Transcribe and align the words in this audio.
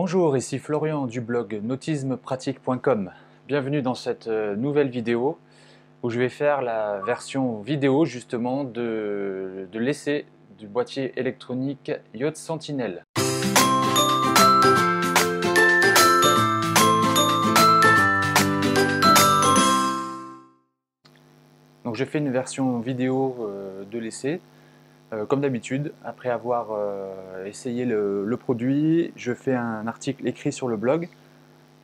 Bonjour, 0.00 0.36
ici 0.36 0.60
Florian 0.60 1.08
du 1.08 1.20
blog 1.20 1.58
nautismepratique.com. 1.60 3.10
Bienvenue 3.48 3.82
dans 3.82 3.96
cette 3.96 4.28
euh, 4.28 4.54
nouvelle 4.54 4.90
vidéo 4.90 5.40
où 6.04 6.08
je 6.08 6.20
vais 6.20 6.28
faire 6.28 6.62
la 6.62 7.00
version 7.04 7.62
vidéo 7.62 8.04
justement 8.04 8.62
de, 8.62 9.66
l'essai 9.74 10.24
du 10.56 10.68
boîtier 10.68 11.12
électronique 11.16 11.90
Yacht 12.14 12.36
Sentinel. 12.36 13.02
Donc 21.84 21.96
j'ai 21.96 22.06
fait 22.06 22.18
une 22.18 22.30
version 22.30 22.78
vidéo 22.78 23.34
euh, 23.40 23.82
de 23.90 23.98
l'essai 23.98 24.40
euh, 25.14 25.24
comme 25.24 25.40
d'habitude, 25.40 25.94
après 26.04 26.28
avoir 26.28 26.68
euh, 26.70 27.46
essayé 27.46 27.86
le, 27.86 28.36
produit, 28.38 29.10
je 29.16 29.32
fais 29.32 29.54
un 29.54 29.86
article 29.86 30.26
écrit 30.28 30.52
sur 30.52 30.68
le 30.68 30.76
blog 30.76 31.08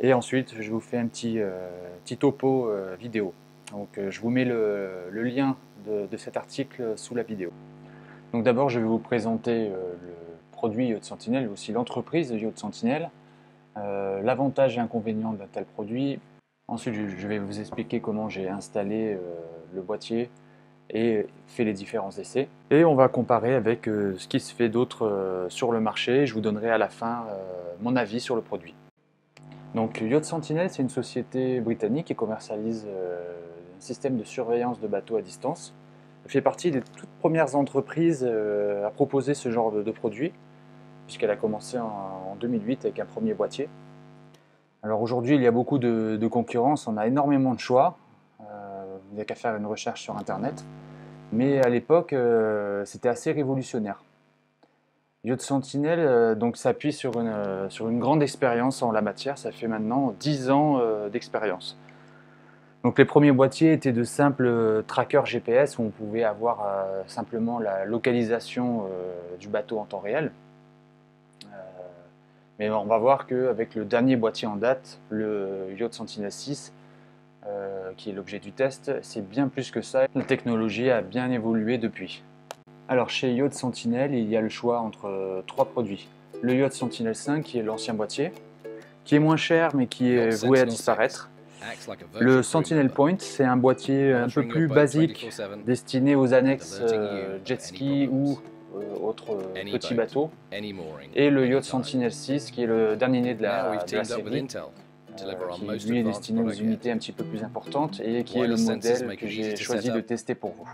et 0.00 0.12
ensuite 0.12 0.60
je 0.60 0.70
vous 0.70 0.80
fais 0.80 0.98
un 0.98 1.06
petit, 1.06 1.38
euh, 1.38 1.70
topo 2.18 2.70
vidéo. 2.98 3.32
Donc 3.72 3.98
je 4.08 4.20
vous 4.20 4.28
mets 4.28 4.44
le, 4.44 5.10
lien 5.10 5.56
de, 5.86 6.16
cet 6.16 6.36
article 6.36 6.92
sous 6.96 7.14
la 7.14 7.22
vidéo. 7.22 7.50
Donc 8.32 8.44
d'abord 8.44 8.68
je 8.68 8.78
vais 8.78 8.86
vous 8.86 8.98
présenter 8.98 9.68
le 9.68 9.74
produit 10.52 10.88
Yacht 10.88 11.04
Sentinel, 11.04 11.48
aussi 11.48 11.72
l'entreprise 11.72 12.30
Yacht 12.30 12.58
Sentinel, 12.58 13.10
l'avantage 13.74 14.76
et 14.76 14.80
inconvénient 14.80 15.32
d'un 15.32 15.46
tel 15.50 15.64
produit. 15.64 16.20
Ensuite 16.68 16.94
je 16.94 17.26
vais 17.26 17.38
vous 17.38 17.58
expliquer 17.58 18.00
comment 18.00 18.28
j'ai 18.28 18.48
installé 18.48 19.18
le 19.74 19.80
boîtier, 19.80 20.30
et 20.90 21.26
fait 21.46 21.64
les 21.64 21.72
différents 21.72 22.10
essais. 22.10 22.48
Et 22.70 22.84
on 22.84 22.94
va 22.94 23.08
comparer 23.08 23.54
avec 23.54 23.88
euh, 23.88 24.14
ce 24.18 24.28
qui 24.28 24.40
se 24.40 24.54
fait 24.54 24.68
d'autre 24.68 25.06
euh, 25.06 25.48
sur 25.48 25.72
le 25.72 25.80
marché. 25.80 26.26
Je 26.26 26.34
vous 26.34 26.40
donnerai 26.40 26.70
à 26.70 26.78
la 26.78 26.88
fin 26.88 27.24
euh, 27.28 27.72
mon 27.80 27.96
avis 27.96 28.20
sur 28.20 28.36
le 28.36 28.42
produit. 28.42 28.74
Donc 29.74 30.00
Yacht 30.00 30.24
Sentinel, 30.24 30.70
c'est 30.70 30.82
une 30.82 30.88
société 30.88 31.60
britannique 31.60 32.06
qui 32.06 32.14
commercialise 32.14 32.86
un 32.86 33.80
système 33.80 34.16
de 34.16 34.22
surveillance 34.22 34.80
de 34.80 34.86
bateaux 34.86 35.16
à 35.16 35.22
distance. 35.22 35.74
Elle 36.24 36.30
fait 36.30 36.40
partie 36.40 36.70
des 36.70 36.80
toutes 36.80 37.10
premières 37.18 37.56
entreprises 37.56 38.24
à 38.24 38.90
proposer 38.90 39.34
ce 39.34 39.50
genre 39.50 39.72
de, 39.72 39.90
produit, 39.90 40.32
puisqu'elle 41.06 41.32
a 41.32 41.36
commencé 41.36 41.76
en, 41.76 42.36
2008 42.40 42.84
avec 42.84 43.00
un 43.00 43.04
premier 43.04 43.34
boîtier. 43.34 43.68
Alors 44.84 45.02
aujourd'hui, 45.02 45.34
il 45.34 45.42
y 45.42 45.46
a 45.48 45.50
beaucoup 45.50 45.78
de 45.78 46.28
concurrence, 46.28 46.86
on 46.86 46.96
a 46.96 47.08
énormément 47.08 47.52
de 47.52 47.58
choix. 47.58 47.98
Il 49.14 49.18
n'y 49.18 49.22
a 49.22 49.26
qu'à 49.26 49.36
faire 49.36 49.54
une 49.54 49.66
recherche 49.66 50.02
sur 50.02 50.16
Internet. 50.16 50.64
Mais 51.30 51.64
à 51.64 51.68
l'époque, 51.68 52.12
euh, 52.12 52.84
c'était 52.84 53.08
assez 53.08 53.30
révolutionnaire. 53.30 54.02
Yacht 55.22 55.40
Sentinel 55.40 56.00
euh, 56.00 56.52
s'appuie 56.54 56.92
sur 56.92 57.20
une, 57.20 57.28
euh, 57.28 57.68
sur 57.70 57.88
une 57.88 58.00
grande 58.00 58.24
expérience 58.24 58.82
en 58.82 58.90
la 58.90 59.02
matière. 59.02 59.38
Ça 59.38 59.52
fait 59.52 59.68
maintenant 59.68 60.16
10 60.18 60.50
ans 60.50 60.80
d'expérience. 61.12 61.78
Donc 62.82 62.98
les 62.98 63.04
premiers 63.04 63.30
boîtiers 63.30 63.72
étaient 63.72 63.92
de 63.92 64.02
simples 64.02 64.82
trackers 64.88 65.26
GPS 65.26 65.78
où 65.78 65.82
on 65.82 65.90
pouvait 65.90 66.24
avoir 66.24 66.66
simplement 67.06 67.60
la 67.60 67.84
localisation 67.84 68.88
du 69.38 69.46
bateau 69.48 69.78
en 69.78 69.84
temps 69.84 70.00
réel. 70.00 70.32
mais 72.58 72.68
on 72.68 72.84
va 72.84 72.98
voir 72.98 73.26
qu'avec 73.26 73.76
le 73.76 73.84
dernier 73.84 74.16
boîtier 74.16 74.48
en 74.48 74.56
date, 74.56 74.98
le 75.08 75.68
Yacht 75.78 75.94
Sentinel 75.94 76.32
6, 76.32 76.74
euh, 77.46 77.90
qui 77.96 78.10
est 78.10 78.12
l'objet 78.12 78.38
du 78.38 78.52
test, 78.52 78.92
c'est 79.02 79.26
bien 79.26 79.48
plus 79.48 79.70
que 79.70 79.82
ça. 79.82 80.06
La 80.14 80.24
technologie 80.24 80.90
a 80.90 81.02
bien 81.02 81.30
évolué 81.30 81.76
depuis. 81.76 82.22
Alors 82.88 83.10
chez 83.10 83.32
Yacht 83.32 83.52
Sentinel, 83.52 84.14
il 84.14 84.28
y 84.28 84.36
a 84.36 84.40
le 84.40 84.48
choix 84.48 84.80
entre 84.80 85.08
euh, 85.08 85.42
trois 85.46 85.66
produits. 85.66 86.08
Le 86.42 86.54
Yacht 86.54 86.72
Sentinel 86.72 87.14
5, 87.14 87.44
qui 87.44 87.58
est 87.58 87.62
l'ancien 87.62 87.92
boîtier, 87.92 88.32
qui 89.04 89.14
est 89.14 89.18
moins 89.18 89.36
cher 89.36 89.76
mais 89.76 89.86
qui 89.86 90.12
est 90.12 90.42
voué 90.44 90.60
à 90.60 90.64
disparaître. 90.64 91.30
Le 92.18 92.42
Sentinel 92.42 92.90
Point, 92.90 93.16
c'est 93.18 93.44
un 93.44 93.56
boîtier 93.56 94.12
un 94.12 94.28
peu 94.28 94.46
plus 94.46 94.66
basique, 94.66 95.28
destiné 95.66 96.14
aux 96.14 96.34
annexes 96.34 96.80
euh, 96.82 97.38
jet 97.44 97.60
ski 97.60 98.08
ou 98.10 98.38
autres 99.02 99.38
petits 99.70 99.94
bateaux. 99.94 100.30
Et 101.14 101.30
le 101.30 101.46
Yacht 101.46 101.64
Sentinel 101.64 102.12
6, 102.12 102.50
qui 102.50 102.62
est 102.62 102.66
le 102.66 102.96
dernier 102.96 103.20
né 103.20 103.34
de 103.34 103.42
la, 103.42 103.84
de 103.84 103.96
la 103.96 104.04
série, 104.04 104.46
euh, 105.22 105.76
qui 105.78 105.88
lui 105.88 105.98
est 105.98 106.02
destiné 106.02 106.42
aux 106.42 106.50
unités 106.50 106.90
un 106.90 106.98
petit 106.98 107.12
peu 107.12 107.24
plus 107.24 107.42
importantes 107.42 108.00
et 108.00 108.24
qui 108.24 108.38
est 108.38 108.46
le 108.46 108.56
modèle 108.56 109.16
que 109.16 109.26
j'ai 109.26 109.56
choisi 109.56 109.90
de 109.90 110.00
tester 110.00 110.34
pour 110.34 110.52
vous. 110.52 110.66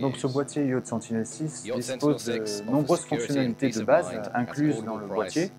Donc 0.00 0.16
ce 0.16 0.26
boîtier 0.26 0.66
Yacht 0.66 0.86
Sentinel 0.86 1.26
6 1.26 1.68
dispose 1.74 2.24
de 2.26 2.70
nombreuses 2.70 3.04
fonctionnalités 3.04 3.70
de 3.70 3.82
base 3.82 4.10
incluses 4.34 4.82
dans 4.84 4.96
le 4.96 5.06
boîtier, 5.06 5.50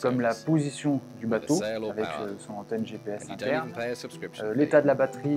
comme 0.00 0.20
la 0.20 0.34
position 0.34 1.00
du 1.18 1.26
bateau 1.26 1.62
avec 1.62 2.06
euh, 2.20 2.34
son 2.38 2.54
antenne 2.54 2.86
GPS 2.86 3.28
interne, 3.30 3.72
euh, 3.78 4.54
l'état 4.54 4.80
de 4.80 4.86
la 4.86 4.94
batterie 4.94 5.36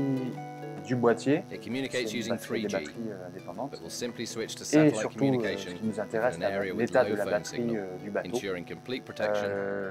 du 0.89 0.95
boîtier, 0.95 1.43
c'est 1.49 1.65
une 1.67 2.29
batterie, 2.29 2.61
des 2.63 2.67
batteries 2.67 3.09
euh, 3.09 3.27
indépendantes, 3.27 3.75
et 3.75 3.89
surtout, 3.89 5.23
euh, 5.23 5.57
ce 5.57 5.67
qui 5.67 5.83
nous 5.83 5.99
intéresse, 5.99 6.39
l'état 6.75 7.05
de 7.05 7.13
la 7.13 7.25
batterie 7.25 7.77
euh, 7.77 7.97
du 7.97 8.09
bateau, 8.09 8.39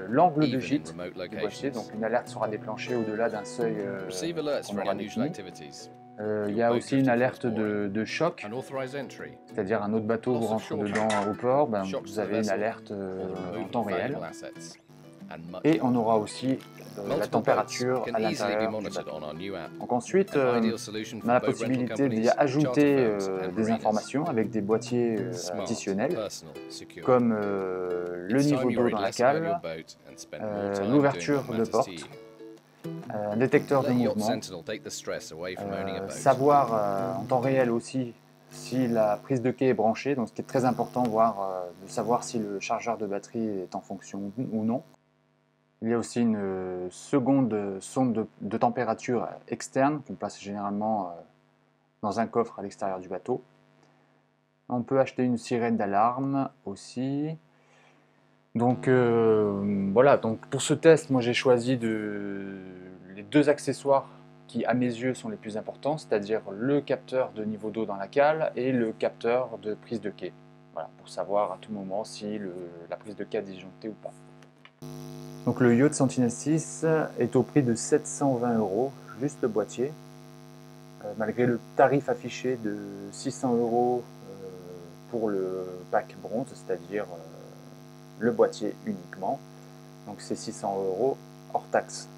l'angle 0.09 0.51
de 0.51 0.59
gîte 0.59 0.93
du 1.29 1.37
boîtier, 1.37 1.71
donc 1.71 1.85
une 1.93 2.03
alerte 2.03 2.27
sera 2.27 2.49
déclenchée 2.49 2.95
au-delà 2.95 3.29
d'un 3.29 3.45
seuil 3.45 3.77
qu'on 4.67 4.77
aura 4.77 4.95
défini. 4.95 5.31
Il 6.49 6.55
y 6.55 6.61
a 6.61 6.73
aussi 6.73 6.99
une 6.99 7.07
alerte 7.07 7.45
de, 7.45 8.05
choc, 8.05 8.45
c'est-à-dire 9.45 9.81
un 9.81 9.93
autre 9.93 10.05
bateau 10.05 10.33
vous 10.35 10.47
rentre 10.47 10.75
dedans 10.75 11.07
au 11.29 11.33
port, 11.33 11.67
ben, 11.67 11.83
vous 12.03 12.19
avez 12.19 12.39
une 12.39 12.49
alerte 12.49 12.91
en 12.91 13.63
temps 13.69 13.83
réel. 13.83 14.17
Et 15.63 15.79
on 15.81 15.95
aura 15.95 16.17
aussi 16.17 16.57
la 17.07 17.27
température 17.27 18.05
à 18.13 18.19
l'intérieur. 18.19 18.71
Donc 19.79 19.91
ensuite, 19.91 20.35
euh, 20.35 20.61
on 21.23 21.29
a 21.29 21.33
la 21.33 21.39
possibilité 21.39 22.09
d'y 22.09 22.29
ajouter 22.29 22.95
euh, 22.97 23.51
des 23.51 23.71
informations 23.71 24.25
avec 24.25 24.49
des 24.49 24.61
boîtiers 24.61 25.17
euh, 25.19 25.61
additionnels, 25.61 26.17
comme 27.03 27.33
le 27.33 28.41
niveau 28.41 28.71
d'eau 28.71 28.89
dans 28.89 28.99
la 28.99 29.11
cale, 29.11 29.59
l'ouverture 30.89 31.43
de 31.43 31.63
porte, 31.65 31.89
un 33.09 33.37
détecteur 33.37 33.83
de 33.83 33.91
mouvement, 33.91 34.39
savoir 36.09 37.19
en 37.19 37.23
temps 37.23 37.39
réel 37.39 37.71
aussi 37.71 38.13
si 38.51 38.87
la 38.87 39.17
prise 39.17 39.43
de 39.43 39.51
quai 39.51 39.67
est 39.67 39.73
branchée, 39.75 40.15
donc 40.15 40.29
ce 40.29 40.33
qui 40.33 40.41
est 40.41 40.45
très 40.45 40.65
important, 40.65 41.03
voir, 41.03 41.65
de 41.85 41.89
savoir 41.89 42.23
si 42.23 42.39
le 42.39 42.59
chargeur 42.59 42.97
de 42.97 43.05
batterie 43.05 43.47
est 43.47 43.75
en 43.75 43.81
fonction 43.81 44.31
ou 44.51 44.65
non. 44.65 44.81
Il 45.81 45.89
y 45.89 45.93
a 45.93 45.97
aussi 45.97 46.19
une 46.19 46.35
euh, 46.35 46.89
seconde 46.89 47.77
sonde 47.79 48.27
de, 48.41 48.57
température 48.57 49.29
externe 49.47 50.01
qu'on 50.05 50.15
place 50.15 50.39
généralement 50.39 51.07
euh, 51.07 51.21
dans 52.01 52.19
un 52.19 52.27
coffre 52.27 52.59
à 52.59 52.63
l'extérieur 52.63 52.99
du 52.99 53.07
bateau. 53.07 53.41
On 54.67 54.81
peut 54.81 54.99
acheter 54.99 55.23
une 55.23 55.37
sirène 55.37 55.77
d'alarme 55.77 56.49
aussi. 56.65 57.37
Donc 58.55 58.89
euh, 58.89 59.89
voilà, 59.93 60.17
donc 60.17 60.45
pour 60.47 60.61
ce 60.61 60.73
test, 60.73 61.11
moi 61.11 61.21
j'ai 61.21 61.33
choisi 61.33 61.77
les 61.77 63.23
deux 63.23 63.47
accessoires 63.47 64.09
qui 64.47 64.65
à 64.65 64.73
mes 64.73 64.87
yeux 64.87 65.13
sont 65.13 65.29
les 65.29 65.37
plus 65.37 65.55
importants, 65.55 65.97
c'est-à-dire 65.97 66.41
le 66.51 66.81
capteur 66.81 67.31
de 67.31 67.45
niveau 67.45 67.69
d'eau 67.69 67.85
dans 67.85 67.95
la 67.95 68.07
cale 68.07 68.51
et 68.55 68.71
le 68.71 68.91
capteur 68.91 69.57
de 69.59 69.75
prise 69.75 70.01
de 70.01 70.09
quai. 70.09 70.33
Voilà, 70.73 70.89
pour 70.97 71.07
savoir 71.07 71.53
à 71.53 71.57
tout 71.61 71.71
moment 71.71 72.03
si 72.03 72.39
la 72.89 72.97
prise 72.97 73.15
de 73.15 73.23
quai 73.23 73.37
est 73.37 73.43
disjonctée 73.43 73.87
ou 73.87 73.95
pas. 74.03 74.11
Donc 75.45 75.61
le 75.61 75.75
Yacht 75.75 75.93
Sentinel 75.93 76.31
6 76.31 76.85
est 77.17 77.35
au 77.35 77.43
prix 77.43 77.63
de 77.63 77.73
720 77.73 78.57
euros, 78.57 78.91
juste 79.21 79.37
le 79.41 79.47
boîtier, 79.47 79.91
euh, 81.05 81.13
malgré 81.17 81.45
le 81.45 81.59
tarif 81.77 82.09
affiché 82.09 82.57
de 82.57 82.75
600 83.13 83.55
euros 83.55 84.03
euh, 84.03 84.33
pour 85.11 85.29
le 85.29 85.65
pack 85.91 86.15
bronze, 86.21 86.47
c'est-à-dire 86.53 87.03
euh, 87.05 87.17
le 88.19 88.31
boîtier 88.31 88.75
uniquement. 88.85 89.39
Donc 90.07 90.17
c'est 90.19 90.35
600 90.35 90.75
euros 90.75 91.17
hors 91.53 91.65
taxe. 91.71 92.09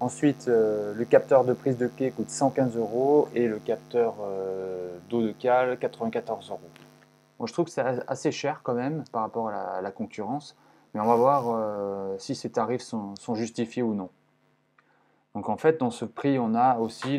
Ensuite, 0.00 0.46
le 0.46 1.04
capteur 1.04 1.42
de 1.44 1.52
prise 1.52 1.76
de 1.76 1.88
quai 1.88 2.12
coûte 2.12 2.30
115 2.30 2.76
euros 2.76 3.28
et 3.34 3.48
le 3.48 3.58
capteur 3.58 4.14
d'eau 5.10 5.22
de 5.22 5.32
cale 5.32 5.76
94 5.76 6.50
euros. 6.50 6.60
je 7.44 7.52
trouve 7.52 7.64
que 7.64 7.72
c'est 7.72 7.82
assez 8.06 8.30
cher 8.30 8.60
quand 8.62 8.74
même 8.74 9.02
par 9.10 9.22
rapport 9.22 9.48
à 9.48 9.80
la 9.80 9.90
concurrence. 9.90 10.54
Mais 10.94 11.00
on 11.00 11.06
va 11.06 11.16
voir 11.16 11.44
euh, 11.48 12.16
si 12.18 12.34
ces 12.34 12.50
tarifs 12.50 12.82
sont, 12.82 13.34
justifiés 13.34 13.82
ou 13.82 13.94
non. 13.94 14.10
Donc 15.34 15.48
en 15.48 15.56
fait, 15.56 15.78
dans 15.78 15.90
ce 15.90 16.04
prix, 16.04 16.38
on 16.38 16.54
a 16.54 16.78
aussi 16.78 17.18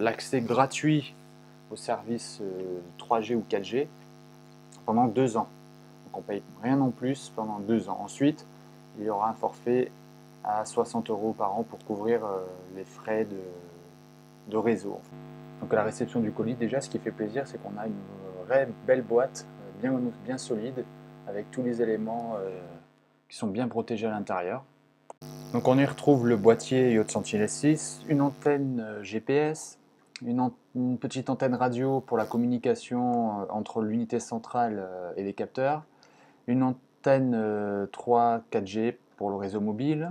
l'accès 0.00 0.40
gratuit 0.40 1.14
au 1.70 1.76
service 1.76 2.40
3G 2.98 3.32
euh, 3.32 3.36
ou 3.36 3.44
4G 3.48 3.86
pendant 4.86 5.06
deux 5.06 5.36
ans. 5.36 5.48
Donc 6.06 6.18
on 6.18 6.22
paye 6.22 6.42
rien 6.62 6.80
en 6.80 6.90
plus 6.90 7.32
pendant 7.34 7.58
deux 7.58 7.88
ans. 7.88 7.98
Ensuite, 8.02 8.46
il 8.98 9.04
y 9.04 9.10
aura 9.10 9.30
un 9.30 9.34
forfait 9.34 9.90
à 10.44 10.64
60 10.64 11.10
euros 11.10 11.34
par 11.36 11.56
an 11.56 11.62
pour 11.62 11.78
couvrir 11.84 12.24
euh, 12.24 12.40
les 12.74 12.84
frais 12.84 13.26
de, 14.50 14.56
réseau. 14.56 15.00
Donc 15.60 15.72
à 15.72 15.76
la 15.76 15.84
réception 15.84 16.20
du 16.20 16.30
colis, 16.30 16.54
déjà, 16.54 16.80
ce 16.80 16.90
qui 16.90 16.98
fait 16.98 17.10
plaisir, 17.10 17.46
c'est 17.46 17.56
qu'on 17.62 17.78
a 17.78 17.86
une 17.86 17.94
vraie 18.46 18.68
belle 18.86 19.02
boîte, 19.02 19.46
bien, 19.80 19.98
bien 20.26 20.36
solide, 20.36 20.84
avec 21.28 21.50
tous 21.50 21.62
les 21.62 21.82
éléments 21.82 22.36
euh, 22.36 22.60
qui 23.28 23.36
sont 23.36 23.46
bien 23.46 23.68
protégés 23.68 24.06
à 24.06 24.10
l'intérieur. 24.10 24.64
Donc 25.52 25.68
on 25.68 25.78
y 25.78 25.84
retrouve 25.84 26.26
le 26.26 26.36
boîtier 26.36 26.94
Yacht 26.94 27.10
Sentinel 27.10 27.48
6, 27.48 28.02
une 28.08 28.20
antenne 28.20 28.84
GPS, 29.02 29.78
une, 30.24 30.50
petite 30.98 31.28
antenne 31.28 31.54
radio 31.54 32.00
pour 32.00 32.16
la 32.16 32.24
communication 32.24 33.50
entre 33.50 33.82
l'unité 33.82 34.18
centrale 34.18 34.88
et 35.16 35.22
les 35.22 35.34
capteurs, 35.34 35.84
une 36.46 36.62
antenne 36.62 37.86
3 37.92 38.42
4G 38.50 38.96
pour 39.16 39.28
le 39.28 39.36
réseau 39.36 39.60
mobile, 39.60 40.10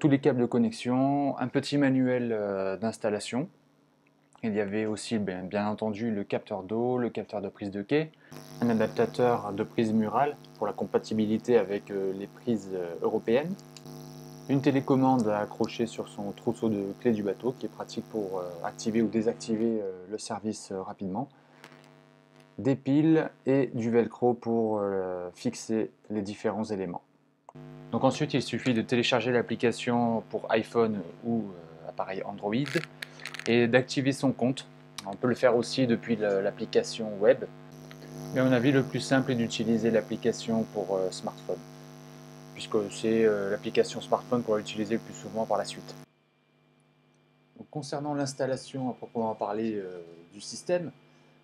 tous 0.00 0.08
les 0.08 0.18
câbles 0.18 0.40
de 0.40 0.46
connexion, 0.46 1.38
un 1.38 1.46
petit 1.46 1.78
manuel 1.78 2.78
d'installation 2.80 3.48
il 4.42 4.54
y 4.54 4.60
avait 4.60 4.86
aussi 4.86 5.18
bien, 5.18 5.48
entendu 5.66 6.10
le 6.10 6.24
capteur 6.24 6.62
d'eau, 6.62 6.98
le 6.98 7.10
capteur 7.10 7.40
de 7.40 7.48
prise 7.48 7.70
de 7.70 7.82
quai, 7.82 8.10
un 8.60 8.70
adaptateur 8.70 9.52
de 9.52 9.62
prise 9.62 9.92
murale 9.92 10.36
pour 10.58 10.66
la 10.66 10.72
compatibilité 10.72 11.58
avec 11.58 11.90
euh, 11.90 12.12
les 12.18 12.26
prises 12.26 12.70
euh, 12.74 12.94
européennes, 13.02 13.54
une 14.48 14.60
télécommande 14.60 15.28
à 15.28 15.38
accrocher 15.38 15.86
sur 15.86 16.08
son 16.08 16.32
trousseau 16.32 16.68
de 16.68 16.92
clés 17.00 17.12
du 17.12 17.22
bateau 17.22 17.54
qui 17.56 17.66
est 17.66 17.68
pratique 17.68 18.04
pour 18.10 18.40
euh, 18.40 18.42
activer 18.64 19.00
ou 19.00 19.06
désactiver 19.06 19.80
le 20.10 20.18
service 20.18 20.72
rapidement, 20.72 21.28
des 22.58 22.74
piles 22.74 23.30
et 23.46 23.70
du 23.74 23.90
velcro 23.90 24.34
pour 24.34 24.82
fixer 25.32 25.90
les 26.10 26.20
différents 26.20 26.64
éléments. 26.64 27.02
Donc 27.92 28.04
ensuite 28.04 28.34
il 28.34 28.42
suffit 28.42 28.74
de 28.74 28.82
télécharger 28.82 29.32
l'application 29.32 30.22
pour 30.28 30.50
iPhone 30.50 31.00
ou 31.24 31.44
appareil 31.88 32.22
Android 32.24 32.54
et 33.46 33.66
d'activer 33.66 34.12
son 34.12 34.32
compte. 34.32 34.66
On 35.06 35.14
peut 35.14 35.28
le 35.28 35.34
faire 35.34 35.56
aussi 35.56 35.86
depuis 35.86 36.16
l'application 36.16 37.16
web. 37.18 37.44
Mais 38.34 38.40
à 38.40 38.44
mon 38.44 38.52
avis, 38.52 38.72
le 38.72 38.82
plus 38.82 39.00
simple 39.00 39.32
est 39.32 39.34
d'utiliser 39.34 39.90
l'application 39.90 40.64
pour 40.72 40.96
euh, 40.96 41.10
smartphone, 41.10 41.58
puisque 42.54 42.76
c'est 42.90 43.26
euh, 43.26 43.50
l'application 43.50 44.00
smartphone 44.00 44.42
qu'on 44.42 44.52
va 44.52 44.60
utiliser 44.60 44.94
le 44.94 45.00
plus 45.00 45.14
souvent 45.14 45.44
par 45.44 45.58
la 45.58 45.64
suite. 45.64 45.94
concernant 47.70 48.14
l'installation 48.14 48.90
à 48.90 48.94
proprement 48.94 49.34
parler 49.34 49.74
euh, 49.74 50.00
du 50.32 50.40
système, 50.40 50.92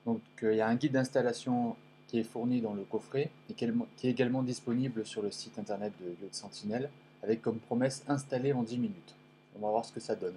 donc, 0.06 0.20
il 0.40 0.54
y 0.54 0.60
a 0.62 0.66
un 0.66 0.74
guide 0.74 0.92
d'installation 0.92 1.76
qui 2.06 2.18
est 2.18 2.24
fourni 2.24 2.62
dans 2.62 2.72
le 2.72 2.82
coffret 2.82 3.30
et 3.50 3.52
qui 3.52 3.66
est 3.66 4.10
également 4.10 4.42
disponible 4.42 5.04
sur 5.04 5.20
le 5.20 5.30
site 5.30 5.58
internet 5.58 5.92
de 6.00 6.24
Yacht 6.24 6.34
Sentinel 6.34 6.88
avec 7.22 7.42
comme 7.42 7.58
promesse 7.58 8.02
installer 8.08 8.54
en 8.54 8.62
10 8.62 8.78
minutes. 8.78 9.14
On 9.54 9.66
va 9.66 9.70
voir 9.70 9.84
ce 9.84 9.92
que 9.92 10.00
ça 10.00 10.14
donne. 10.14 10.36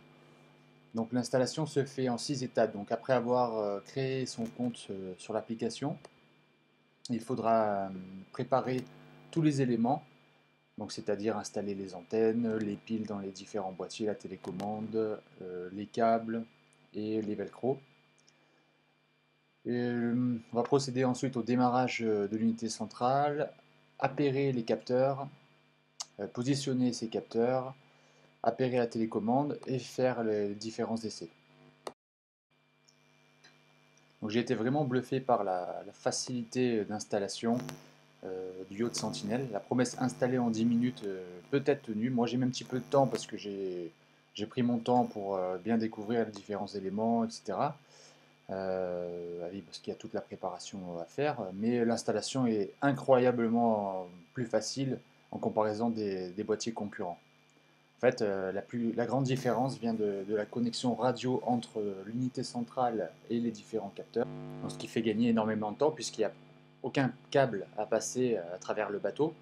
Donc 0.94 1.14
l'installation 1.14 1.66
se 1.66 1.86
fait 1.86 2.10
en 2.10 2.18
six 2.18 2.44
étapes. 2.44 2.74
Donc 2.74 2.92
après 2.92 3.14
avoir 3.14 3.58
euh, 3.58 3.80
créé 3.80 4.26
son 4.26 4.46
compte 4.46 4.88
euh, 4.90 5.14
sur 5.18 5.34
l'application, 5.34 5.98
il 7.10 7.22
faudra 7.22 7.64
euh, 7.64 7.90
préparer 8.32 8.84
tous 9.32 9.42
les 9.42 9.62
éléments, 9.62 10.04
donc 10.78 10.92
c'est-à-dire 10.92 11.38
installer 11.38 11.74
les 11.74 11.96
antennes, 11.96 12.58
les 12.58 12.76
piles 12.76 13.06
dans 13.06 13.20
les 13.20 13.32
différents 13.32 13.72
boîtiers, 13.72 14.08
la 14.08 14.16
télécommande, 14.16 15.22
les 15.72 15.86
câbles 15.86 16.44
et 16.94 17.22
les 17.22 17.36
velcro. 17.36 17.80
on 19.66 20.40
va 20.52 20.64
procéder 20.64 21.06
ensuite 21.06 21.38
au 21.38 21.44
démarrage 21.44 22.02
de 22.02 22.36
l'unité 22.36 22.68
centrale, 22.68 23.54
appairer 24.00 24.52
les 24.52 24.64
capteurs, 24.64 25.30
positionner 26.34 26.92
ces 26.92 27.08
capteurs, 27.08 27.74
appairer 28.44 28.78
la 28.78 28.88
télécommande 28.88 29.60
et 29.68 29.80
faire 29.80 30.24
les 30.24 30.54
différents 30.56 30.98
essais. 30.98 31.30
J'ai 34.28 34.40
été 34.40 34.54
vraiment 34.54 34.86
bluffé 34.86 35.20
par 35.20 35.44
la, 35.44 35.84
facilité 35.94 36.86
d'installation 36.86 37.58
euh, 38.24 38.52
du 38.70 38.84
yacht 38.84 38.96
Sentinel. 38.96 39.48
La 39.52 39.60
promesse 39.60 39.98
installée 40.00 40.38
en 40.38 40.52
10 40.52 40.66
minutes 40.66 41.04
euh, 41.06 41.24
peut 41.50 41.64
être 41.66 41.84
tenue. 41.84 42.12
Moi 42.12 42.28
j'ai 42.28 42.38
mis 42.38 42.46
un 42.46 42.50
petit 42.50 42.64
peu 42.64 42.78
de 42.78 42.84
temps 42.84 43.08
parce 43.08 43.26
que 43.26 43.36
j'ai 43.38 43.92
pris 44.48 44.62
mon 44.62 44.78
temps 44.78 45.06
pour 45.06 45.36
euh, 45.36 45.58
bien 45.58 45.78
découvrir 45.78 46.26
les 46.26 46.32
différents 46.32 46.68
éléments, 46.68 47.26
etc. 47.26 47.58
parce 48.48 49.80
qu'il 49.82 49.92
y 49.92 49.96
a 49.96 50.00
toute 50.00 50.14
la 50.14 50.22
préparation 50.22 51.00
à 51.00 51.06
faire. 51.06 51.38
Mais 51.56 51.84
l'installation 51.84 52.46
est 52.46 52.72
incroyablement 52.82 54.08
plus 54.34 54.46
facile 54.46 55.00
en 55.32 55.40
comparaison 55.40 55.90
des 55.90 56.44
boîtiers 56.44 56.74
concurrents. 56.74 57.18
En 58.04 58.08
fait, 58.08 58.24
euh, 58.24 58.52
la, 58.52 59.06
grande 59.06 59.26
différence 59.26 59.78
vient 59.78 59.94
de, 59.94 60.26
la 60.28 60.46
connexion 60.46 60.96
radio 60.96 61.40
entre 61.46 61.84
l'unité 62.08 62.42
centrale 62.42 63.12
et 63.30 63.40
les 63.40 63.52
différents 63.52 63.94
capteurs, 63.96 64.26
ce 64.68 64.76
qui 64.76 64.88
fait 64.88 65.04
gagner 65.04 65.30
énormément 65.30 65.72
de 65.72 65.78
temps 65.78 65.92
puisqu'il 65.92 66.22
n'y 66.22 66.26
a 66.26 66.32
aucun 66.82 67.14
câble 67.30 67.68
à 67.78 67.86
passer 67.86 68.38
à 68.38 68.58
travers 68.58 68.90
le 68.90 68.98
bateau. 68.98 69.36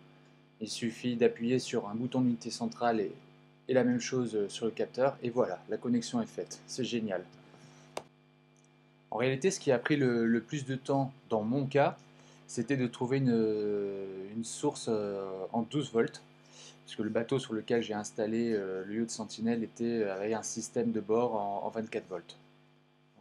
Il 0.60 0.68
suffit 0.68 1.16
d'appuyer 1.16 1.58
sur 1.58 1.88
un 1.88 1.96
bouton 1.96 2.20
d'unité 2.20 2.50
centrale 2.52 3.00
et, 3.00 3.14
la 3.70 3.86
même 3.86 4.02
chose 4.02 4.48
sur 4.50 4.66
le 4.66 4.72
capteur, 4.72 5.16
et 5.22 5.30
voilà, 5.30 5.60
la 5.70 5.78
connexion 5.78 6.20
est 6.24 6.26
faite. 6.26 6.60
C'est 6.66 6.84
génial. 6.84 7.24
En 9.12 9.18
réalité, 9.18 9.52
ce 9.52 9.60
qui 9.60 9.72
a 9.72 9.78
pris 9.78 9.96
le, 9.96 10.44
plus 10.46 10.66
de 10.66 10.76
temps 10.76 11.14
dans 11.30 11.44
mon 11.44 11.66
cas, 11.68 11.96
c'était 12.48 12.78
de 12.78 12.88
trouver 12.88 13.20
une 13.20 14.44
source 14.44 14.88
euh, 14.90 15.24
en 15.54 15.62
12 15.62 15.92
volts 15.94 16.24
puisque 16.90 17.04
le 17.04 17.12
bateau 17.12 17.38
sur 17.38 17.54
lequel 17.54 17.84
j'ai 17.84 17.94
installé 17.94 18.52
euh, 18.52 18.84
le 18.84 18.96
yacht 18.96 19.12
Sentinel 19.12 19.64
était 19.64 20.02
euh, 20.02 20.16
avec 20.16 20.34
un 20.34 20.42
système 20.42 20.92
de 20.92 21.00
bord 21.00 21.36
en, 21.36 21.70
24 21.70 22.08
volts. 22.10 22.36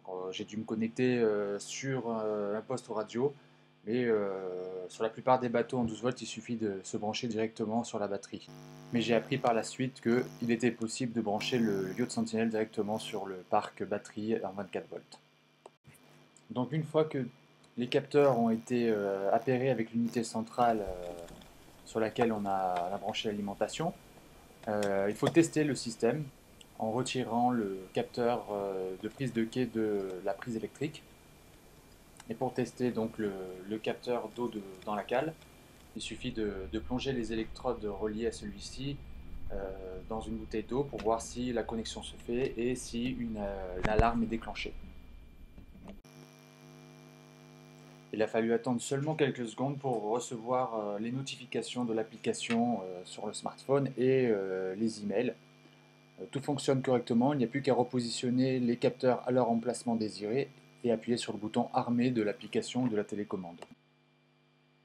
Euh, 0.08 0.32
j'ai 0.32 0.44
dû 0.44 0.56
me 0.56 0.64
connecter 0.64 1.22
sur 1.58 2.10
un 2.10 2.62
poste 2.62 2.88
radio, 2.88 3.34
mais 3.86 4.06
sur 4.88 5.02
la 5.02 5.10
plupart 5.10 5.38
des 5.38 5.50
bateaux 5.50 5.76
en 5.76 5.84
12 5.84 6.00
volts, 6.00 6.22
il 6.22 6.26
suffit 6.26 6.56
de 6.56 6.80
se 6.82 6.96
brancher 6.96 7.28
directement 7.28 7.84
sur 7.84 7.98
la 7.98 8.08
batterie. 8.08 8.48
Mais 8.94 9.02
j'ai 9.02 9.14
appris 9.14 9.36
par 9.36 9.52
la 9.52 9.62
suite 9.62 10.00
qu'il 10.00 10.50
était 10.50 10.70
possible 10.70 11.12
de 11.12 11.20
brancher 11.20 11.58
le 11.58 11.92
yacht 11.98 12.10
Sentinel 12.10 12.48
directement 12.48 12.98
sur 12.98 13.26
le 13.26 13.36
parc 13.50 13.84
batterie 13.84 14.42
en 14.42 14.52
24 14.52 14.88
volts. 14.88 15.18
Donc 16.48 16.72
une 16.72 16.84
fois 16.84 17.04
que 17.04 17.26
les 17.76 17.88
capteurs 17.88 18.38
ont 18.38 18.48
été 18.48 18.90
appairés 19.30 19.68
avec 19.68 19.92
l'unité 19.92 20.24
centrale 20.24 20.86
sur 21.88 22.00
laquelle 22.00 22.32
on 22.32 22.44
a, 22.44 22.98
branché 22.98 23.30
l'alimentation. 23.30 23.94
Euh, 24.68 25.06
il 25.08 25.14
faut 25.14 25.28
tester 25.28 25.64
le 25.64 25.74
système 25.74 26.22
en 26.78 26.92
retirant 26.92 27.50
le 27.50 27.78
capteur 27.94 28.44
euh, 28.52 28.94
de 29.02 29.08
prise 29.08 29.32
de 29.32 29.42
quai 29.42 29.64
de 29.64 30.06
la 30.22 30.34
prise 30.34 30.54
électrique. 30.54 31.02
Et 32.28 32.34
pour 32.34 32.52
tester 32.52 32.90
donc 32.90 33.16
le, 33.16 33.78
capteur 33.78 34.28
d'eau 34.36 34.52
dans 34.84 34.94
la 34.94 35.02
cale, 35.02 35.32
il 35.96 36.02
suffit 36.02 36.30
de, 36.30 36.78
plonger 36.86 37.12
les 37.12 37.32
électrodes 37.32 37.82
reliées 37.86 38.26
à 38.26 38.32
celui-ci 38.32 38.98
euh, 39.54 39.56
dans 40.10 40.20
une 40.20 40.36
bouteille 40.36 40.64
d'eau 40.64 40.84
pour 40.84 41.00
voir 41.00 41.22
si 41.22 41.54
la 41.54 41.62
connexion 41.62 42.02
se 42.02 42.14
fait 42.26 42.52
et 42.58 42.74
si 42.74 43.08
une 43.12 43.40
alarme 43.88 44.24
est 44.24 44.26
déclenchée. 44.26 44.74
Il 48.12 48.22
a 48.22 48.26
fallu 48.26 48.54
attendre 48.54 48.80
seulement 48.80 49.14
quelques 49.14 49.46
secondes 49.46 49.78
pour 49.78 50.02
recevoir 50.02 50.74
euh, 50.78 50.98
les 50.98 51.12
notifications 51.12 51.84
de 51.84 51.92
l'application 51.92 52.80
euh, 52.82 53.00
sur 53.04 53.26
le 53.26 53.34
smartphone 53.34 53.90
et 53.98 54.28
euh, 54.28 54.74
les 54.76 55.02
emails. 55.02 55.34
Tout 56.32 56.40
fonctionne 56.40 56.82
correctement, 56.82 57.32
il 57.32 57.38
n'y 57.38 57.44
a 57.44 57.48
plus 57.48 57.62
qu'à 57.62 57.74
repositionner 57.74 58.58
les 58.58 58.76
capteurs 58.76 59.22
à 59.28 59.30
leur 59.30 59.50
emplacement 59.50 59.94
désiré 59.94 60.48
et 60.82 60.90
appuyer 60.90 61.16
sur 61.16 61.32
le 61.32 61.38
bouton 61.38 61.68
armé 61.74 62.10
de 62.10 62.22
l'application 62.22 62.86
de 62.86 62.96
la 62.96 63.04
télécommande. 63.04 63.60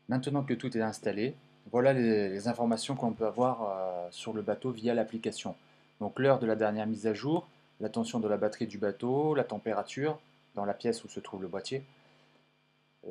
Maintenant 0.09 0.43
que 0.43 0.53
tout 0.53 0.77
est 0.77 0.81
installé, 0.81 1.33
voilà 1.71 1.93
les, 1.93 2.47
informations 2.47 2.95
qu'on 2.95 3.13
peut 3.13 3.25
avoir 3.25 4.11
sur 4.11 4.33
le 4.33 4.43
bateau 4.43 4.69
via 4.69 4.93
l'application. 4.93 5.55
Donc 5.99 6.19
l'heure 6.19 6.37
de 6.37 6.45
la 6.45 6.55
dernière 6.55 6.85
mise 6.85 7.07
à 7.07 7.15
jour, 7.15 7.47
la 7.79 7.89
tension 7.89 8.19
de 8.19 8.27
la 8.27 8.37
batterie 8.37 8.67
du 8.67 8.77
bateau, 8.77 9.33
la 9.33 9.43
température 9.43 10.19
dans 10.53 10.65
la 10.65 10.75
pièce 10.75 11.03
où 11.03 11.09
se 11.09 11.19
trouve 11.19 11.41
le 11.41 11.47
boîtier, 11.47 11.83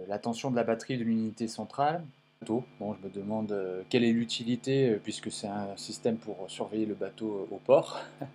la 0.08 0.18
tension 0.18 0.50
de 0.50 0.56
la 0.56 0.64
batterie 0.64 0.98
de 0.98 1.04
l'unité 1.04 1.48
centrale. 1.48 2.04
Bon, 2.46 2.64
je 2.80 3.06
me 3.06 3.12
demande 3.12 3.52
euh, 3.52 3.82
quelle 3.88 4.02
est 4.02 4.10
l'utilité, 4.12 4.90
euh, 4.90 5.00
puisque 5.02 5.30
c'est 5.30 5.46
un 5.46 5.76
système 5.76 6.16
pour 6.16 6.36
surveiller 6.48 6.86
le 6.86 6.94
bateau 6.94 7.46
au 7.50 7.58
port. 7.58 8.00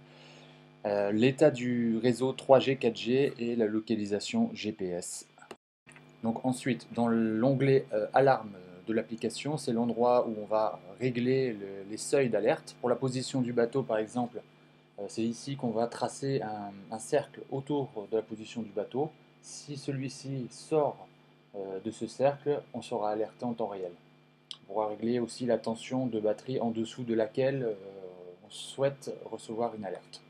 L'état 1.12 1.52
du 1.52 1.98
réseau 2.02 2.32
3G, 2.32 2.78
4G 2.78 3.34
et 3.38 3.58
la 3.58 3.66
localisation 3.66 4.50
GPS. 4.54 5.28
Donc 6.24 6.46
ensuite, 6.46 6.88
dans 6.94 7.10
l'onglet 7.10 7.86
alarme 8.14 8.54
de 8.88 8.94
l'application, 8.94 9.58
c'est 9.58 9.74
l'endroit 9.74 10.26
où 10.30 10.36
on 10.42 10.46
va 10.46 10.80
régler 11.02 11.58
les 11.92 11.98
seuils 11.98 12.30
d'alerte. 12.30 12.78
Pour 12.80 12.88
la 12.88 12.96
position 12.96 13.42
du 13.42 13.52
bateau, 13.52 13.84
par 13.84 13.98
exemple, 13.98 14.40
c'est 15.10 15.24
ici 15.24 15.58
qu'on 15.58 15.72
va 15.72 15.88
tracer 15.88 16.42
un, 16.42 17.00
cercle 17.00 17.42
autour 17.52 18.08
de 18.10 18.16
la 18.16 18.24
position 18.24 18.62
du 18.62 18.70
bateau. 18.70 19.12
Si 19.42 19.78
celui-ci 19.78 20.48
sort 20.50 21.07
euh, 21.07 21.07
de 21.84 21.92
ce 21.92 22.08
cercle, 22.08 22.62
on 22.74 22.82
sera 22.82 23.12
alerté 23.12 23.46
en 23.46 23.54
temps 23.54 23.68
réel. 23.68 23.92
On 24.64 24.74
pourra 24.74 24.88
régler 24.88 25.20
aussi 25.20 25.46
la 25.46 25.58
tension 25.58 26.08
de 26.08 26.20
batterie 26.20 26.60
en 26.60 26.72
dessous 26.72 27.04
de 27.04 27.14
laquelle 27.14 27.64
euh, 27.64 27.76
on 28.46 28.50
souhaite 28.50 29.14
recevoir 29.26 29.76
une 29.76 29.86
alerte. 29.86 30.22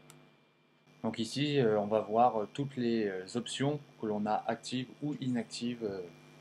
Donc 1.03 1.19
ici, 1.19 1.59
euh, 1.59 1.79
on 1.79 1.85
va 1.85 2.01
voir 2.01 2.47
toutes 2.53 2.75
les 2.77 3.11
options 3.35 3.79
que 4.01 4.05
l'on 4.05 4.25
a 4.25 4.43
actives 4.47 4.87
ou 5.03 5.15
inactives 5.21 5.89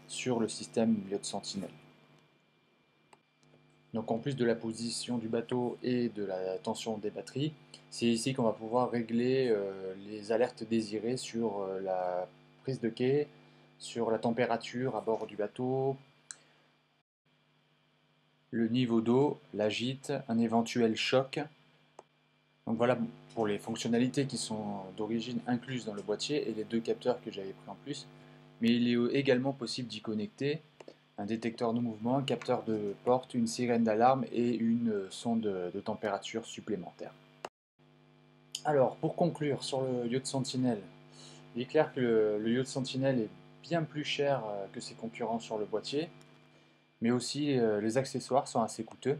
sur 0.08 0.40
le 0.40 0.48
système 0.48 0.96
Yacht 1.10 1.24
Sentinel. 1.24 1.70
Donc 3.96 4.10
en 4.10 4.18
plus 4.18 4.36
de 4.36 4.44
la 4.44 4.54
position 4.54 5.16
du 5.16 5.26
bateau 5.26 5.78
et 5.82 6.10
de 6.10 6.22
la 6.22 6.58
tension 6.58 6.98
des 6.98 7.08
batteries, 7.08 7.54
c'est 7.88 8.04
ici 8.04 8.34
qu'on 8.34 8.42
va 8.42 8.52
pouvoir 8.52 8.90
régler 8.90 9.48
euh, 9.48 9.94
les 10.06 10.32
alertes 10.32 10.64
désirées 10.64 11.16
sur 11.16 11.62
euh, 11.62 11.80
la 11.80 12.28
prise 12.62 12.78
de 12.78 12.90
quai, 12.90 13.26
sur 13.78 14.10
la 14.10 14.18
température 14.18 14.96
à 14.96 15.00
bord 15.00 15.26
du 15.26 15.36
bateau, 15.36 15.96
le 18.50 18.68
niveau 18.68 19.00
d'eau, 19.00 19.38
la 19.54 19.68
gîte, 19.68 20.12
un 20.28 20.38
éventuel 20.38 20.96
choc. 20.96 21.40
Donc 22.66 22.76
voilà 22.76 22.98
pour 23.34 23.46
les 23.46 23.58
fonctionnalités 23.58 24.26
qui 24.26 24.38
sont 24.38 24.82
d'origine 24.96 25.40
incluses 25.46 25.84
dans 25.84 25.94
le 25.94 26.02
boîtier 26.02 26.48
et 26.48 26.54
les 26.54 26.64
deux 26.64 26.80
capteurs 26.80 27.20
que 27.22 27.30
j'avais 27.30 27.52
pris 27.52 27.70
en 27.70 27.76
plus. 27.84 28.06
Mais 28.60 28.74
il 28.74 28.88
est 28.88 29.18
également 29.18 29.52
possible 29.52 29.88
d'y 29.88 30.00
connecter 30.00 30.62
un 31.18 31.26
détecteur 31.26 31.72
de 31.72 31.80
mouvement, 31.80 32.18
un 32.18 32.22
capteur 32.22 32.62
de 32.64 32.94
porte, 33.04 33.34
une 33.34 33.46
sirène 33.46 33.84
d'alarme 33.84 34.24
et 34.32 34.54
une 34.54 35.06
sonde 35.10 35.42
de 35.42 35.80
température 35.80 36.44
supplémentaire. 36.44 37.12
Alors, 38.64 38.96
pour 38.96 39.14
conclure 39.14 39.62
sur 39.62 39.82
le 39.82 40.06
yacht 40.08 40.26
Sentinel, 40.26 40.78
il 41.54 41.62
est 41.62 41.66
clair 41.66 41.92
que 41.94 42.00
le, 42.00 42.38
le 42.38 42.52
yacht 42.52 42.66
Sentinel 42.66 43.20
est 43.20 43.28
plus 43.88 44.04
cher 44.04 44.42
euh, 44.46 44.66
que 44.72 44.80
ses 44.80 44.94
concurrents 44.94 45.40
sur 45.40 45.58
le 45.58 45.64
boîtier, 45.64 46.08
mais 47.00 47.10
aussi 47.10 47.58
euh, 47.58 47.80
les 47.80 47.98
accessoires 47.98 48.48
sont 48.48 48.62
assez 48.62 48.84
coûteux. 48.84 49.18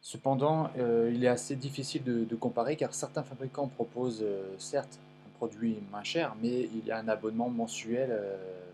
Cependant, 0.00 0.70
euh, 0.78 1.10
il 1.14 1.24
est 1.24 1.28
assez 1.28 1.56
difficile 1.56 2.02
de, 2.04 2.36
comparer 2.36 2.76
car 2.76 2.94
certains 2.94 3.22
fabricants 3.22 3.68
proposent 3.68 4.24
certes 4.58 4.98
un 5.26 5.30
produit 5.36 5.78
moins 5.90 6.04
cher, 6.04 6.34
mais 6.40 6.62
il 6.62 6.86
y 6.86 6.90
a 6.90 6.98
un 6.98 7.08
abonnement 7.08 7.50
mensuel 7.50 8.18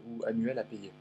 ou 0.08 0.24
annuel 0.26 0.58
à 0.58 0.64
payer. 0.64 0.92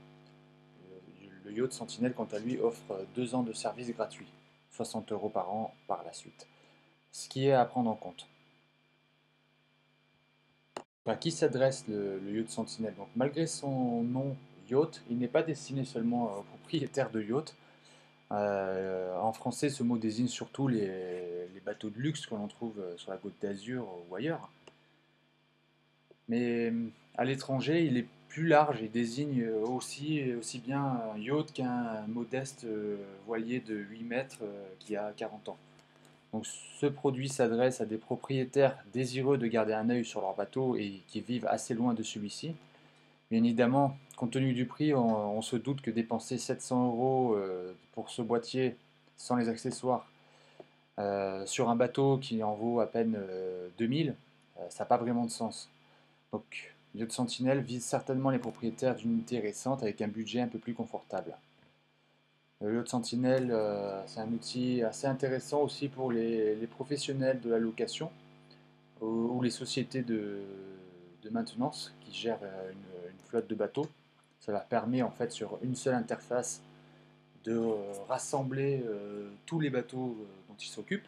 Le 1.46 1.52
Yacht 1.52 1.74
Sentinel, 1.74 2.14
quant 2.14 2.28
à 2.32 2.40
lui, 2.40 2.58
offre 2.58 3.06
deux 3.16 3.36
ans 3.36 3.44
de 3.44 3.54
service 3.54 3.92
gratuit, 3.92 4.28
60 4.72 5.12
euros 5.12 5.30
par 5.30 5.52
an 5.52 5.76
par 5.88 6.04
la 6.04 6.14
suite. 6.14 6.48
Ce 7.12 7.28
qui 7.28 7.48
est 7.48 7.54
à 7.54 7.66
prendre 7.66 7.92
en 7.92 7.96
compte. 7.96 8.26
À 11.06 11.16
qui 11.16 11.32
s'adresse 11.32 11.86
le, 11.90 12.22
yacht 12.32 12.50
Sentinel 12.50 12.94
Donc, 12.96 13.10
Malgré 13.16 13.46
son 13.46 14.04
nom 14.04 14.38
yacht, 14.70 15.04
il 15.10 15.18
n'est 15.18 15.28
pas 15.28 15.44
destiné 15.44 15.84
seulement 15.84 16.38
aux 16.38 16.44
propriétaires 16.44 17.12
de 17.12 17.22
yachts. 17.22 17.56
Euh, 18.32 19.16
en 19.20 19.34
français, 19.34 19.70
ce 19.70 19.84
mot 19.84 19.98
désigne 19.98 20.28
surtout 20.28 20.68
les, 20.68 21.50
bateaux 21.66 21.90
de 21.90 22.00
luxe 22.00 22.26
que 22.26 22.36
l'on 22.36 22.48
trouve 22.48 22.74
sur 22.98 23.12
la 23.12 23.18
côte 23.18 23.36
d'Azur 23.42 23.88
ou 24.10 24.16
ailleurs. 24.16 24.50
Mais 26.28 26.74
à 27.16 27.26
l'étranger, 27.26 27.86
il 27.86 27.98
est 27.98 28.08
plus 28.34 28.48
large 28.48 28.82
et 28.82 28.88
désigne 28.88 29.48
aussi, 29.48 30.34
aussi 30.34 30.58
bien 30.58 30.82
un 31.14 31.20
yacht 31.20 31.54
qu'un 31.54 32.08
modeste 32.08 32.64
euh, 32.64 32.98
voilier 33.28 33.60
de 33.60 33.76
8 33.76 34.04
mètres 34.04 34.40
euh, 34.42 34.66
qui 34.80 34.96
a 34.96 35.14
40 35.16 35.50
ans. 35.50 35.58
Donc 36.34 36.48
ce 36.48 36.88
produit 36.88 37.30
s'adresse 37.30 37.80
à 37.80 37.86
des 37.86 37.98
propriétaires 37.98 38.78
désireux 38.92 39.38
de 39.38 39.46
garder 39.46 39.74
un 39.74 39.90
œil 39.90 40.04
sur 40.04 40.20
leur 40.20 40.36
bateau 40.36 40.76
et 40.76 41.02
qui 41.08 41.22
vivent 41.22 41.46
assez 41.46 41.76
loin 41.76 41.94
de 41.94 42.02
celui-ci. 42.02 42.56
Bien 43.30 43.44
évidemment, 43.44 43.96
compte 44.18 44.32
tenu 44.32 44.54
du 44.54 44.66
prix, 44.66 44.94
on, 44.94 45.42
se 45.42 45.56
doute 45.56 45.82
que 45.82 45.92
dépenser 45.92 46.38
700 46.38 46.88
euros 46.88 47.36
euh, 47.36 47.74
pour 47.94 48.10
ce 48.10 48.22
boîtier 48.22 48.76
sans 49.16 49.36
les 49.36 49.48
accessoires 49.48 50.08
euh, 51.00 51.46
sur 51.46 51.70
un 51.70 51.76
bateau 51.76 52.18
qui 52.18 52.44
en 52.44 52.54
vaut 52.54 52.80
à 52.80 52.88
peine 52.88 53.18
2000, 53.78 54.16
euh, 54.58 54.62
ça 54.70 54.84
n'a 54.84 54.88
pas 54.88 54.98
vraiment 54.98 55.26
de 55.26 55.32
sens. 55.32 55.70
Donc, 56.32 56.74
Yacht 56.96 57.12
Sentinel 57.12 57.62
vise 57.62 57.84
certainement 57.84 58.30
les 58.30 58.40
propriétaires 58.40 58.96
d'unités 58.96 59.40
récentes 59.40 59.84
avec 59.84 60.02
un 60.02 60.08
budget 60.08 60.42
un 60.42 60.48
peu 60.48 60.60
plus 60.60 60.74
confortable. 60.74 61.36
Le 62.64 62.76
Yacht 62.76 62.88
Sentinel, 62.88 63.50
euh, 63.52 64.02
c'est 64.08 64.22
un 64.22 64.32
outil 64.32 64.84
assez 64.84 65.06
intéressant 65.06 65.64
aussi 65.64 65.90
pour 65.90 66.14
les, 66.14 66.56
professionnels 66.68 67.42
de 67.42 67.50
la 67.50 67.60
location 67.60 68.10
ou, 69.02 69.42
les 69.42 69.50
sociétés 69.50 70.02
de, 70.02 70.40
maintenance 71.30 71.94
qui 72.02 72.14
gèrent 72.14 72.40
euh, 72.42 72.72
une, 72.72 73.20
flotte 73.28 73.50
de 73.50 73.56
bateaux. 73.56 73.88
Ça 74.40 74.54
leur 74.54 74.64
permet 74.66 75.02
en 75.02 75.12
fait 75.12 75.32
sur 75.34 75.60
une 75.62 75.76
seule 75.76 75.96
interface 75.96 76.62
de 77.44 77.52
euh, 77.52 77.92
rassembler 78.08 78.82
tous 79.46 79.60
les 79.60 79.70
bateaux 79.70 80.16
dont 80.48 80.56
ils 80.58 80.68
s'occupent. 80.68 81.08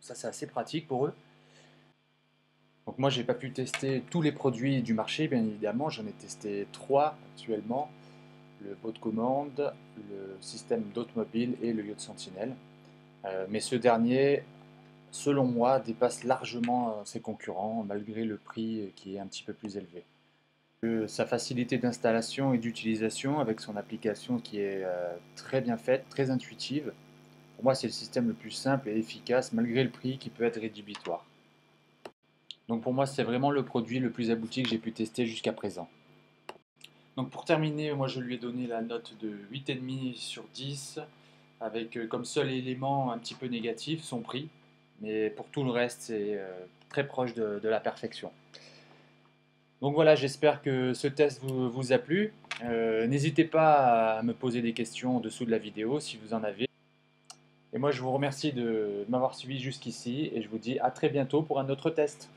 ça 0.00 0.16
c'est 0.16 0.26
assez 0.26 0.48
pratique 0.48 0.88
pour 0.88 1.06
eux. 1.06 1.14
Donc 2.86 2.98
moi 2.98 3.08
j'ai 3.10 3.22
pas 3.22 3.34
pu 3.34 3.52
tester 3.52 4.02
tous 4.10 4.20
les 4.20 4.32
produits 4.32 4.82
du 4.82 4.94
marché 4.94 5.28
bien 5.28 5.44
évidemment, 5.44 5.90
j'en 5.90 6.06
ai 6.06 6.12
testé 6.12 6.66
trois 6.72 7.16
actuellement 7.34 7.88
le 8.64 8.76
bot 8.82 8.92
de 8.92 8.98
commande, 8.98 9.72
le 10.10 10.36
système 10.40 10.82
d'automobile 10.94 11.56
et 11.62 11.72
le 11.72 11.84
yacht 11.84 12.00
Sentinel. 12.00 12.54
Euh, 13.24 13.46
mais 13.48 13.60
ce 13.60 13.76
dernier, 13.76 14.42
selon 15.10 15.44
moi, 15.44 15.80
dépasse 15.80 16.24
largement 16.24 16.90
euh, 16.90 16.92
ses 17.04 17.20
concurrents 17.20 17.84
malgré 17.86 18.24
le 18.24 18.36
prix 18.36 18.92
qui 18.96 19.16
est 19.16 19.18
un 19.18 19.26
petit 19.26 19.42
peu 19.42 19.52
plus 19.52 19.76
élevé. 19.76 20.04
sa 21.08 21.26
facilité 21.26 21.76
d'installation 21.76 22.54
et 22.54 22.58
d'utilisation 22.58 23.38
avec 23.38 23.60
son 23.60 23.76
application 23.76 24.38
qui 24.38 24.60
est 24.60 24.82
euh, 24.84 25.14
très 25.36 25.60
bien 25.60 25.76
faite, 25.76 26.06
très 26.08 26.30
intuitive. 26.30 26.92
Pour 27.56 27.64
moi, 27.64 27.74
c'est 27.74 27.86
le 27.86 27.92
système 27.92 28.28
le 28.28 28.34
plus 28.34 28.50
simple 28.50 28.88
et 28.88 28.96
efficace 28.96 29.52
malgré 29.52 29.84
le 29.84 29.90
prix 29.90 30.16
qui 30.16 30.30
peut 30.30 30.44
être 30.44 30.60
rédhibitoire. 30.60 31.26
Donc 32.68 32.82
pour 32.82 32.94
moi, 32.94 33.04
c'est 33.04 33.24
vraiment 33.24 33.50
le 33.50 33.64
produit 33.64 33.98
le 33.98 34.10
plus 34.10 34.30
abouti 34.30 34.62
que 34.62 34.68
j'ai 34.68 34.78
pu 34.78 34.92
tester 34.92 35.26
jusqu'à 35.26 35.52
présent. 35.52 35.88
Donc 37.16 37.30
pour 37.30 37.44
terminer, 37.44 37.92
moi 37.92 38.08
je 38.08 38.20
lui 38.20 38.34
ai 38.34 38.38
donné 38.38 38.66
la 38.66 38.82
note 38.82 39.14
de 39.20 39.32
8,5 39.52 40.14
sur 40.14 40.44
10, 40.54 41.00
avec 41.60 41.96
euh, 41.96 42.06
comme 42.06 42.24
seul 42.24 42.50
élément 42.50 43.12
un 43.12 43.18
petit 43.18 43.34
peu 43.34 43.46
négatif 43.46 44.02
son 44.02 44.20
prix, 44.20 44.48
mais 45.00 45.30
pour 45.30 45.46
tout 45.48 45.64
le 45.64 45.70
reste 45.70 46.02
c'est 46.02 46.38
euh, 46.38 46.48
très 46.88 47.06
proche 47.06 47.34
de, 47.34 47.60
la 47.62 47.80
perfection. 47.80 48.30
Donc 49.82 49.94
voilà, 49.94 50.14
j'espère 50.14 50.62
que 50.62 50.92
ce 50.92 51.08
test 51.08 51.40
vous, 51.42 51.92
a 51.92 51.98
plu. 51.98 52.34
Euh, 52.64 53.06
n'hésitez 53.06 53.44
pas 53.44 54.18
à 54.18 54.22
me 54.22 54.34
poser 54.34 54.60
des 54.60 54.72
questions 54.72 55.16
en 55.16 55.20
dessous 55.20 55.46
de 55.46 55.50
la 55.50 55.58
vidéo 55.58 56.00
si 56.00 56.18
vous 56.22 56.34
en 56.34 56.44
avez. 56.44 56.66
Et 57.72 57.78
moi 57.78 57.90
je 57.90 58.00
vous 58.00 58.12
remercie 58.12 58.52
de 58.52 59.04
m'avoir 59.08 59.34
suivi 59.34 59.58
jusqu'ici 59.58 60.30
et 60.34 60.42
je 60.42 60.48
vous 60.48 60.58
dis 60.58 60.78
à 60.80 60.90
très 60.90 61.08
bientôt 61.08 61.42
pour 61.42 61.60
un 61.60 61.68
autre 61.70 61.90
test. 61.90 62.30